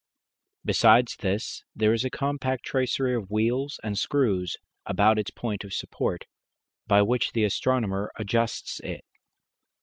[0.65, 5.75] Besides this, there is a compact tracery of wheels and screws about its point of
[5.75, 6.25] support,
[6.87, 9.05] by which the astronomer adjusts it.